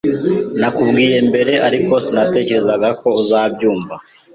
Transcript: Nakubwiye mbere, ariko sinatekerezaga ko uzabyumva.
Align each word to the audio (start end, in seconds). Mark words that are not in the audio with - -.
Nakubwiye 0.59 1.17
mbere, 1.29 1.53
ariko 1.67 1.93
sinatekerezaga 2.05 2.89
ko 2.99 3.07
uzabyumva. 3.21 3.95